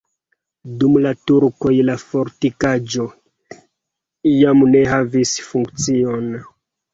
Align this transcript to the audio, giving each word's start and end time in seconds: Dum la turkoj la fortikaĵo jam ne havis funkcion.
Dum 0.83 0.95
la 1.01 1.09
turkoj 1.31 1.73
la 1.89 1.97
fortikaĵo 2.03 3.05
jam 4.39 4.65
ne 4.73 4.83
havis 4.95 5.35
funkcion. 5.51 6.27